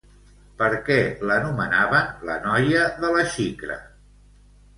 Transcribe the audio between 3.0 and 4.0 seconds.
de la xicra?